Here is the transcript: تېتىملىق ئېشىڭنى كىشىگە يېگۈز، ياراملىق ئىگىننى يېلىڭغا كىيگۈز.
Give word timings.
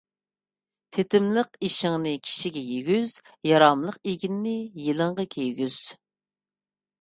تېتىملىق 0.95 1.59
ئېشىڭنى 1.67 2.13
كىشىگە 2.29 2.63
يېگۈز، 2.69 3.13
ياراملىق 3.49 4.01
ئىگىننى 4.13 4.55
يېلىڭغا 4.87 5.27
كىيگۈز. 5.37 5.79